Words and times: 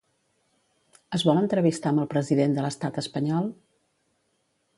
Es 1.17 1.25
vol 1.29 1.41
entrevistar 1.41 1.93
amb 1.95 2.03
el 2.05 2.09
president 2.15 2.57
de 2.57 2.65
l'estat 2.67 2.99
espanyol? 3.03 3.53